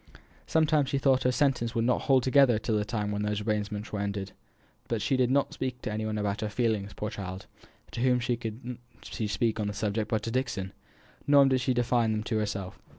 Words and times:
Sometimes 0.47 0.89
she 0.89 0.97
thought 0.97 1.21
her 1.21 1.31
senses 1.31 1.75
would 1.75 1.85
not 1.85 2.01
hold 2.01 2.23
together 2.23 2.57
till 2.57 2.75
the 2.75 2.83
time 2.83 3.11
when 3.11 3.23
all 3.23 3.29
these 3.29 3.41
arrangements 3.41 3.93
were 3.93 3.99
ended. 3.99 4.31
But 4.87 4.99
she 4.99 5.15
did 5.15 5.29
not 5.29 5.53
speak 5.53 5.79
to 5.83 5.91
any 5.91 6.07
one 6.07 6.17
about 6.17 6.41
her 6.41 6.49
feelings, 6.49 6.93
poor 6.93 7.11
child; 7.11 7.45
to 7.91 8.01
whom 8.01 8.19
could 8.19 8.79
she 9.03 9.27
speak 9.27 9.59
on 9.59 9.67
the 9.67 9.73
subject 9.73 10.09
but 10.09 10.23
to 10.23 10.31
Dixon? 10.31 10.73
Nor 11.27 11.45
did 11.45 11.61
she 11.61 11.75
define 11.75 12.13
them 12.13 12.23
to 12.23 12.39
herself. 12.39 12.79